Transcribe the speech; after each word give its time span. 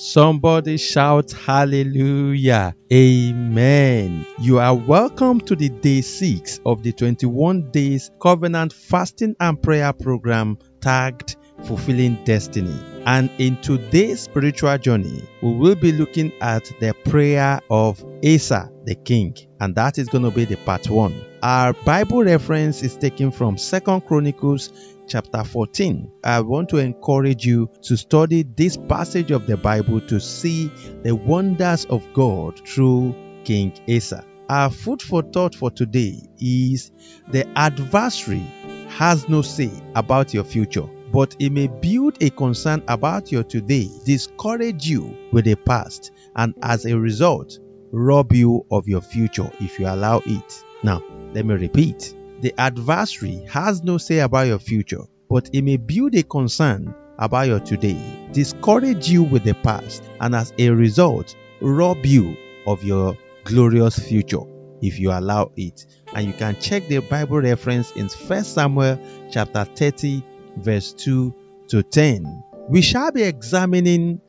Somebody 0.00 0.78
shout 0.78 1.32
hallelujah. 1.32 2.74
Amen. 2.90 4.24
You 4.40 4.58
are 4.58 4.74
welcome 4.74 5.42
to 5.42 5.54
the 5.54 5.68
day 5.68 6.00
6 6.00 6.60
of 6.64 6.82
the 6.82 6.92
21 6.92 7.70
days 7.70 8.10
covenant 8.18 8.72
fasting 8.72 9.36
and 9.38 9.62
prayer 9.62 9.92
program 9.92 10.56
tagged 10.80 11.36
fulfilling 11.64 12.22
destiny. 12.24 12.78
And 13.06 13.30
in 13.38 13.56
today's 13.60 14.20
spiritual 14.20 14.76
journey, 14.78 15.22
we 15.42 15.54
will 15.54 15.74
be 15.74 15.92
looking 15.92 16.32
at 16.40 16.64
the 16.80 16.94
prayer 17.04 17.60
of 17.70 18.04
Asa 18.24 18.70
the 18.84 18.94
king, 18.94 19.36
and 19.60 19.74
that 19.74 19.98
is 19.98 20.08
going 20.08 20.24
to 20.24 20.30
be 20.30 20.44
the 20.44 20.56
part 20.56 20.88
1. 20.88 21.24
Our 21.42 21.72
Bible 21.72 22.24
reference 22.24 22.82
is 22.82 22.96
taken 22.96 23.30
from 23.30 23.56
Second 23.56 24.06
Chronicles 24.06 24.72
chapter 25.06 25.44
14. 25.44 26.10
I 26.24 26.40
want 26.40 26.70
to 26.70 26.78
encourage 26.78 27.46
you 27.46 27.70
to 27.82 27.96
study 27.96 28.42
this 28.42 28.76
passage 28.76 29.30
of 29.30 29.46
the 29.46 29.56
Bible 29.56 30.00
to 30.02 30.20
see 30.20 30.68
the 31.02 31.14
wonders 31.14 31.84
of 31.84 32.06
God 32.14 32.66
through 32.66 33.14
King 33.44 33.72
Asa. 33.88 34.24
Our 34.48 34.70
food 34.70 35.00
for 35.02 35.22
thought 35.22 35.54
for 35.54 35.70
today 35.70 36.20
is 36.40 36.90
the 37.28 37.46
adversary 37.56 38.44
has 38.88 39.28
no 39.28 39.42
say 39.42 39.70
about 39.94 40.34
your 40.34 40.44
future 40.44 40.88
but 41.12 41.34
it 41.38 41.50
may 41.50 41.66
build 41.66 42.22
a 42.22 42.30
concern 42.30 42.82
about 42.88 43.32
your 43.32 43.42
today, 43.42 43.88
discourage 44.04 44.86
you 44.86 45.16
with 45.32 45.44
the 45.44 45.56
past, 45.56 46.12
and 46.36 46.54
as 46.62 46.86
a 46.86 46.98
result, 46.98 47.58
rob 47.92 48.32
you 48.32 48.64
of 48.70 48.88
your 48.88 49.00
future 49.00 49.50
if 49.60 49.78
you 49.78 49.86
allow 49.86 50.22
it. 50.24 50.64
Now, 50.82 51.02
let 51.32 51.44
me 51.44 51.54
repeat 51.54 52.14
the 52.40 52.54
adversary 52.58 53.44
has 53.50 53.82
no 53.82 53.98
say 53.98 54.20
about 54.20 54.46
your 54.46 54.58
future, 54.58 55.02
but 55.28 55.50
it 55.52 55.62
may 55.62 55.76
build 55.76 56.14
a 56.14 56.22
concern 56.22 56.94
about 57.18 57.48
your 57.48 57.60
today, 57.60 58.28
discourage 58.32 59.10
you 59.10 59.22
with 59.24 59.44
the 59.44 59.54
past, 59.54 60.02
and 60.20 60.34
as 60.34 60.52
a 60.58 60.70
result, 60.70 61.36
rob 61.60 62.06
you 62.06 62.36
of 62.66 62.82
your 62.82 63.16
glorious 63.44 63.98
future 63.98 64.40
if 64.80 64.98
you 64.98 65.10
allow 65.10 65.50
it. 65.56 65.84
And 66.14 66.26
you 66.26 66.32
can 66.32 66.58
check 66.60 66.88
the 66.88 67.00
Bible 67.00 67.40
reference 67.40 67.92
in 67.92 68.08
1 68.08 68.44
Samuel 68.44 68.98
chapter 69.30 69.64
30 69.64 70.22
verse 70.60 70.92
2 70.92 71.34
to 71.68 71.82
10. 71.82 72.44
We 72.68 72.82
shall 72.82 73.12
be 73.12 73.22
examining 73.22 74.20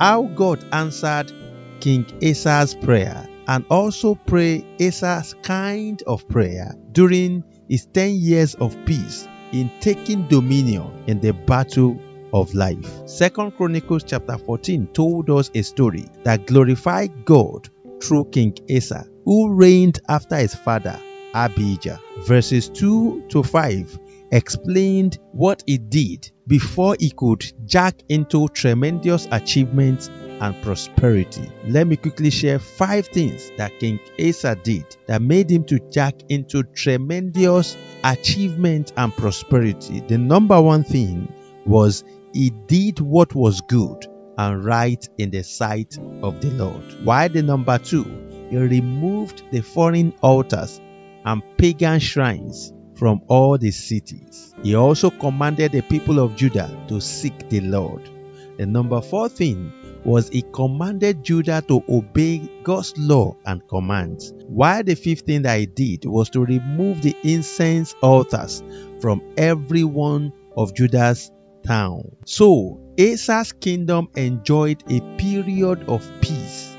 how 0.00 0.24
God 0.24 0.64
answered 0.72 1.32
King 1.80 2.06
Asa's 2.22 2.74
prayer 2.74 3.28
and 3.46 3.64
also 3.70 4.14
pray 4.14 4.64
Asa's 4.80 5.34
kind 5.42 6.02
of 6.06 6.28
prayer 6.28 6.74
during 6.92 7.44
his 7.68 7.86
10 7.86 8.14
years 8.14 8.54
of 8.54 8.76
peace 8.84 9.26
in 9.52 9.70
taking 9.80 10.28
dominion 10.28 11.04
in 11.06 11.20
the 11.20 11.32
battle 11.32 11.98
of 12.32 12.54
life. 12.54 13.08
Second 13.08 13.56
Chronicles 13.56 14.04
chapter 14.04 14.36
14 14.36 14.88
told 14.88 15.30
us 15.30 15.50
a 15.54 15.62
story 15.62 16.08
that 16.24 16.46
glorified 16.46 17.24
God 17.24 17.68
through 18.02 18.26
King 18.26 18.54
Asa, 18.74 19.06
who 19.24 19.52
reigned 19.54 20.00
after 20.08 20.36
his 20.36 20.54
father 20.54 21.00
Abijah. 21.34 22.00
Verses 22.20 22.68
2 22.68 23.24
to 23.28 23.42
5 23.42 23.98
explained 24.30 25.18
what 25.32 25.62
he 25.66 25.78
did 25.78 26.30
before 26.46 26.96
he 26.98 27.10
could 27.10 27.44
jack 27.66 27.94
into 28.08 28.48
tremendous 28.48 29.28
achievements 29.30 30.08
and 30.40 30.60
prosperity. 30.62 31.50
Let 31.66 31.86
me 31.86 31.96
quickly 31.96 32.30
share 32.30 32.58
five 32.58 33.06
things 33.08 33.50
that 33.56 33.78
King 33.78 33.98
Asa 34.20 34.56
did 34.56 34.96
that 35.06 35.22
made 35.22 35.50
him 35.50 35.64
to 35.64 35.78
jack 35.90 36.14
into 36.28 36.62
tremendous 36.62 37.76
achievement 38.04 38.92
and 38.96 39.12
prosperity. 39.16 40.00
The 40.00 40.18
number 40.18 40.60
one 40.60 40.84
thing 40.84 41.32
was 41.66 42.04
he 42.32 42.50
did 42.50 43.00
what 43.00 43.34
was 43.34 43.60
good 43.62 44.06
and 44.36 44.64
right 44.64 45.06
in 45.18 45.30
the 45.30 45.42
sight 45.42 45.98
of 46.22 46.40
the 46.40 46.50
Lord. 46.50 47.04
Why 47.04 47.28
the 47.28 47.42
number 47.42 47.78
two? 47.78 48.04
He 48.50 48.56
removed 48.56 49.42
the 49.50 49.60
foreign 49.60 50.14
altars 50.22 50.80
and 51.24 51.42
pagan 51.58 51.98
shrines 51.98 52.72
from 52.98 53.22
all 53.28 53.56
the 53.56 53.70
cities. 53.70 54.54
He 54.62 54.74
also 54.74 55.10
commanded 55.10 55.72
the 55.72 55.82
people 55.82 56.18
of 56.18 56.34
Judah 56.34 56.70
to 56.88 57.00
seek 57.00 57.48
the 57.48 57.60
Lord. 57.60 58.10
The 58.58 58.66
number 58.66 59.00
four 59.00 59.28
thing 59.28 59.72
was 60.04 60.28
he 60.28 60.42
commanded 60.52 61.22
Judah 61.22 61.62
to 61.68 61.82
obey 61.88 62.50
God's 62.64 62.98
law 62.98 63.36
and 63.46 63.66
commands. 63.68 64.32
While 64.48 64.82
the 64.82 64.96
fifth 64.96 65.26
thing 65.26 65.42
that 65.42 65.60
he 65.60 65.66
did 65.66 66.04
was 66.06 66.30
to 66.30 66.44
remove 66.44 67.02
the 67.02 67.16
incense 67.22 67.94
altars 68.02 68.62
from 69.00 69.22
every 69.36 69.84
one 69.84 70.32
of 70.56 70.74
Judah's 70.74 71.30
town. 71.64 72.16
So 72.24 72.80
Asa's 72.98 73.52
kingdom 73.52 74.08
enjoyed 74.16 74.82
a 74.90 75.00
period 75.18 75.88
of 75.88 76.10
peace. 76.20 76.76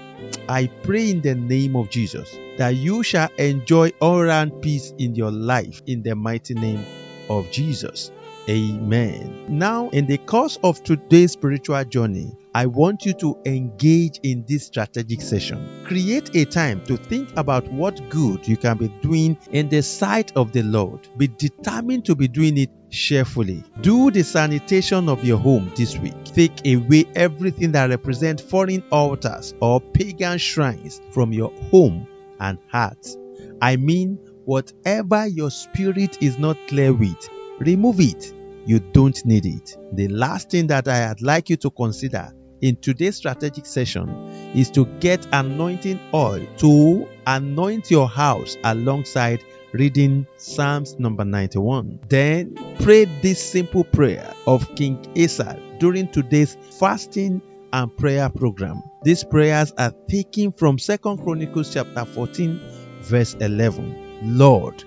I 0.49 0.65
pray 0.81 1.11
in 1.11 1.21
the 1.21 1.35
name 1.35 1.75
of 1.75 1.91
Jesus 1.91 2.35
that 2.57 2.73
you 2.73 3.03
shall 3.03 3.29
enjoy 3.37 3.91
all 4.01 4.23
round 4.23 4.63
peace 4.63 4.95
in 4.97 5.13
your 5.13 5.29
life 5.29 5.83
in 5.85 6.01
the 6.01 6.15
mighty 6.15 6.55
name 6.55 6.83
of 7.29 7.51
Jesus. 7.51 8.09
Amen. 8.49 9.45
Now, 9.47 9.89
in 9.89 10.07
the 10.07 10.17
course 10.17 10.57
of 10.63 10.83
today's 10.83 11.33
spiritual 11.33 11.83
journey, 11.85 12.35
I 12.55 12.65
want 12.65 13.05
you 13.05 13.13
to 13.13 13.37
engage 13.45 14.19
in 14.23 14.43
this 14.47 14.65
strategic 14.65 15.21
session. 15.21 15.83
Create 15.85 16.35
a 16.35 16.45
time 16.45 16.83
to 16.85 16.97
think 16.97 17.29
about 17.37 17.71
what 17.71 18.09
good 18.09 18.47
you 18.47 18.57
can 18.57 18.77
be 18.77 18.87
doing 19.03 19.37
in 19.51 19.69
the 19.69 19.83
sight 19.83 20.35
of 20.35 20.51
the 20.51 20.63
Lord. 20.63 21.07
Be 21.15 21.27
determined 21.27 22.05
to 22.05 22.15
be 22.15 22.27
doing 22.27 22.57
it 22.57 22.71
cheerfully. 22.89 23.63
Do 23.81 24.09
the 24.09 24.23
sanitation 24.23 25.09
of 25.09 25.23
your 25.23 25.37
home 25.37 25.71
this 25.75 25.95
week. 25.99 26.15
Take 26.23 26.65
away 26.65 27.05
everything 27.15 27.73
that 27.73 27.91
represents 27.91 28.41
foreign 28.41 28.83
altars 28.91 29.53
or 29.61 29.79
pagan 29.79 30.39
shrines 30.39 31.01
from 31.11 31.33
your 31.33 31.51
home 31.69 32.07
and 32.39 32.57
heart. 32.71 33.15
I 33.61 33.75
mean, 33.75 34.17
whatever 34.45 35.27
your 35.27 35.51
spirit 35.51 36.23
is 36.23 36.39
not 36.39 36.57
clear 36.67 36.91
with, 36.91 37.29
remove 37.59 37.99
it. 37.99 38.33
You 38.65 38.79
don't 38.79 39.23
need 39.25 39.45
it. 39.45 39.77
The 39.93 40.07
last 40.07 40.51
thing 40.51 40.67
that 40.67 40.87
I'd 40.87 41.21
like 41.21 41.49
you 41.49 41.57
to 41.57 41.71
consider 41.71 42.33
in 42.61 42.75
today's 42.75 43.15
strategic 43.15 43.65
session 43.65 44.09
is 44.53 44.69
to 44.71 44.85
get 44.99 45.27
anointing 45.31 45.99
oil 46.13 46.45
to 46.57 47.07
anoint 47.25 47.89
your 47.89 48.07
house 48.07 48.57
alongside 48.63 49.43
reading 49.71 50.25
Psalms 50.37 50.97
number 50.99 51.23
91. 51.23 51.99
Then 52.09 52.55
pray 52.81 53.05
this 53.05 53.41
simple 53.41 53.83
prayer 53.83 54.33
of 54.47 54.75
King 54.75 55.05
Asa 55.17 55.59
during 55.79 56.09
today's 56.11 56.57
fasting 56.79 57.41
and 57.71 57.95
prayer 57.95 58.29
program. 58.29 58.81
These 59.03 59.23
prayers 59.23 59.71
are 59.77 59.93
taken 60.09 60.51
from 60.51 60.77
2 60.77 60.97
Chronicles 60.97 61.73
chapter 61.73 62.03
14 62.05 62.59
verse 63.01 63.35
11. 63.35 64.37
Lord, 64.37 64.83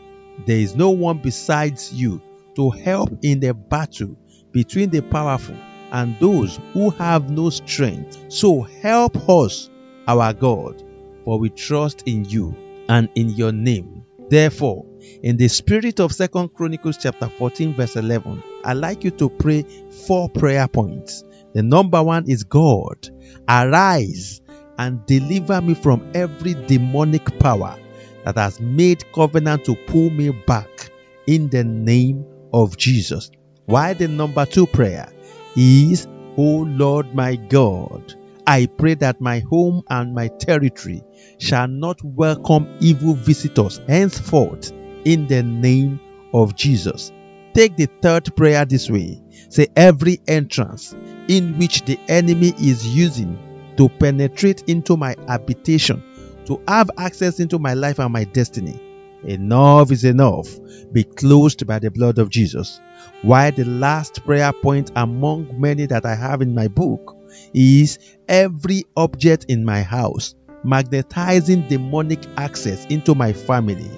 there 0.46 0.58
is 0.58 0.74
no 0.74 0.90
one 0.90 1.18
besides 1.18 1.92
you 1.92 2.20
to 2.56 2.70
help 2.70 3.10
in 3.22 3.40
the 3.40 3.54
battle 3.54 4.16
between 4.52 4.90
the 4.90 5.02
powerful 5.02 5.56
and 5.92 6.18
those 6.20 6.58
who 6.72 6.90
have 6.90 7.30
no 7.30 7.50
strength. 7.50 8.24
So 8.28 8.62
help 8.62 9.28
us, 9.28 9.70
our 10.08 10.32
God, 10.32 10.82
for 11.24 11.38
we 11.38 11.50
trust 11.50 12.02
in 12.06 12.24
you 12.24 12.56
and 12.88 13.08
in 13.14 13.30
your 13.30 13.52
name. 13.52 14.04
Therefore, 14.28 14.86
in 15.22 15.36
the 15.36 15.48
spirit 15.48 16.00
of 16.00 16.12
Second 16.12 16.54
Chronicles 16.54 16.96
chapter 16.96 17.28
14 17.28 17.74
verse 17.74 17.96
11, 17.96 18.42
I'd 18.64 18.74
like 18.74 19.04
you 19.04 19.10
to 19.12 19.28
pray 19.28 19.62
four 20.06 20.28
prayer 20.30 20.66
points. 20.68 21.24
The 21.54 21.62
number 21.62 22.02
one 22.02 22.28
is 22.28 22.44
God, 22.44 23.10
arise 23.48 24.40
and 24.78 25.04
deliver 25.06 25.60
me 25.60 25.74
from 25.74 26.10
every 26.14 26.54
demonic 26.54 27.38
power 27.38 27.78
that 28.24 28.36
has 28.36 28.58
made 28.60 29.04
covenant 29.12 29.64
to 29.66 29.74
pull 29.74 30.08
me 30.10 30.30
back 30.30 30.90
in 31.26 31.48
the 31.50 31.64
name 31.64 32.24
of 32.52 32.76
Jesus. 32.76 33.30
Why 33.66 33.94
the 33.94 34.08
number 34.08 34.44
two 34.46 34.66
prayer 34.66 35.12
is, 35.56 36.06
O 36.36 36.66
Lord 36.68 37.14
my 37.14 37.36
God, 37.36 38.14
I 38.46 38.66
pray 38.66 38.94
that 38.94 39.20
my 39.20 39.40
home 39.40 39.82
and 39.88 40.14
my 40.14 40.28
territory 40.28 41.02
shall 41.38 41.68
not 41.68 42.02
welcome 42.02 42.76
evil 42.80 43.14
visitors 43.14 43.80
henceforth 43.88 44.72
in 45.04 45.26
the 45.28 45.42
name 45.42 46.00
of 46.34 46.56
Jesus. 46.56 47.12
Take 47.54 47.76
the 47.76 47.88
third 48.00 48.34
prayer 48.34 48.64
this 48.64 48.90
way. 48.90 49.22
Say, 49.50 49.68
every 49.76 50.20
entrance 50.26 50.94
in 51.28 51.58
which 51.58 51.82
the 51.82 51.98
enemy 52.08 52.54
is 52.58 52.86
using 52.86 53.38
to 53.76 53.88
penetrate 53.88 54.62
into 54.68 54.96
my 54.96 55.14
habitation, 55.28 56.02
to 56.46 56.60
have 56.66 56.90
access 56.98 57.40
into 57.40 57.58
my 57.58 57.74
life 57.74 57.98
and 57.98 58.12
my 58.12 58.24
destiny. 58.24 58.80
Enough 59.24 59.92
is 59.92 60.04
enough. 60.04 60.48
Be 60.92 61.04
closed 61.04 61.66
by 61.66 61.78
the 61.78 61.90
blood 61.90 62.18
of 62.18 62.30
Jesus. 62.30 62.80
Why 63.22 63.50
the 63.50 63.64
last 63.64 64.24
prayer 64.24 64.52
point 64.52 64.90
among 64.96 65.60
many 65.60 65.86
that 65.86 66.04
I 66.04 66.14
have 66.14 66.42
in 66.42 66.54
my 66.54 66.68
book 66.68 67.16
is 67.54 67.98
every 68.28 68.84
object 68.96 69.46
in 69.48 69.64
my 69.64 69.82
house 69.82 70.34
magnetizing 70.64 71.68
demonic 71.68 72.20
access 72.36 72.86
into 72.86 73.14
my 73.14 73.32
family 73.32 73.90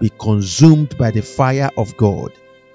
be 0.00 0.10
consumed 0.18 0.96
by 0.98 1.10
the 1.10 1.22
fire 1.22 1.70
of 1.76 1.96
God 1.96 2.32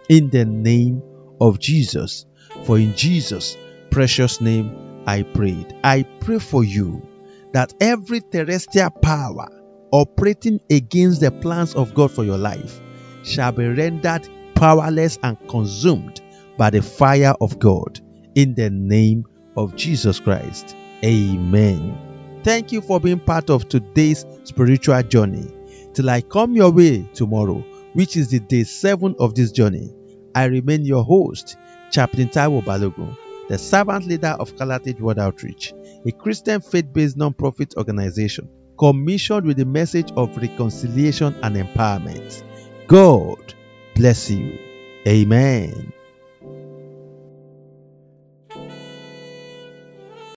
in 0.09 0.29
the 0.29 0.45
name 0.45 1.01
of 1.39 1.59
Jesus. 1.59 2.25
For 2.63 2.77
in 2.77 2.95
Jesus' 2.95 3.57
precious 3.89 4.41
name 4.41 5.03
I 5.06 5.23
prayed. 5.23 5.75
I 5.83 6.03
pray 6.03 6.39
for 6.39 6.63
you 6.63 7.07
that 7.51 7.73
every 7.79 8.21
terrestrial 8.21 8.89
power 8.89 9.47
operating 9.94 10.60
against 10.72 11.22
the 11.22 11.30
plans 11.30 11.75
of 11.75 11.94
God 11.94 12.12
for 12.12 12.24
your 12.24 12.38
life 12.38 12.81
shall 13.22 13.51
be 13.51 13.68
rendered 13.68 14.28
powerless 14.56 15.19
and 15.22 15.38
consumed 15.48 16.19
by 16.57 16.72
the 16.72 16.81
fire 16.81 17.36
of 17.40 17.60
God 17.60 18.01
in 18.34 18.56
the 18.56 18.72
name 18.72 19.24
of 19.56 19.75
Jesus 19.75 20.19
Christ. 20.19 20.75
Amen. 21.06 22.42
Thank 22.44 22.72
you 22.72 22.81
for 22.81 23.00
being 23.00 23.19
part 23.19 23.51
of 23.51 23.69
today's 23.69 24.25
spiritual 24.45 25.04
journey. 25.04 25.48
Till 25.94 26.10
I 26.10 26.22
come 26.22 26.56
your 26.56 26.72
way 26.72 27.07
tomorrow, 27.13 27.63
which 27.94 28.18
is 28.18 28.30
the 28.30 28.40
day 28.40 28.63
7 28.63 29.16
of 29.19 29.36
this 29.36 29.51
journey, 29.51 29.94
I 30.34 30.45
remain 30.45 30.86
your 30.86 31.04
host, 31.04 31.56
Chaplain 31.92 32.30
Taiwo 32.30 32.63
Balogun, 32.63 33.16
the 33.48 33.60
servant 33.60 34.07
leader 34.07 34.36
of 34.40 34.57
Calatage 34.57 35.00
World 35.00 35.19
Outreach, 35.19 35.72
a 36.04 36.12
Christian 36.12 36.62
faith 36.62 36.92
based 36.92 37.16
non 37.16 37.34
profit 37.34 37.75
organization 37.78 38.50
commissioned 38.77 39.45
with 39.45 39.57
the 39.57 39.65
message 39.65 40.11
of 40.15 40.35
reconciliation 40.37 41.35
and 41.43 41.55
empowerment. 41.55 42.43
God 42.87 43.53
bless 43.95 44.29
you. 44.29 44.59
Amen. 45.07 45.93